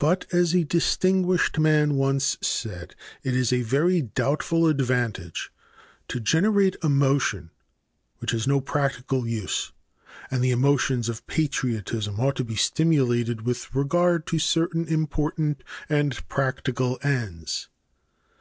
But 0.00 0.26
as 0.32 0.52
a 0.52 0.64
distinguished 0.64 1.60
man 1.60 1.94
once 1.94 2.36
said, 2.40 2.96
it 3.22 3.36
is 3.36 3.52
a 3.52 3.62
very 3.62 4.02
doubtful 4.02 4.66
advantage 4.66 5.52
to 6.08 6.18
generate 6.18 6.74
emotion 6.82 7.52
which 8.18 8.32
has 8.32 8.48
no 8.48 8.60
practical 8.60 9.28
use, 9.28 9.70
and 10.28 10.42
the 10.42 10.50
emotions 10.50 11.08
of 11.08 11.24
patriotism 11.28 12.18
ought 12.18 12.34
to 12.34 12.44
be 12.44 12.56
stimulated 12.56 13.42
with 13.42 13.72
regard 13.72 14.26
to 14.26 14.40
certain 14.40 14.88
important 14.88 15.62
and 15.88 16.26
practical 16.28 16.98
ends. 17.04 17.68